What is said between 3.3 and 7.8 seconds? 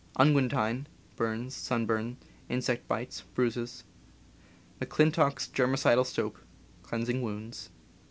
bruises. McClintock's germicidal soap— cleansing wounds.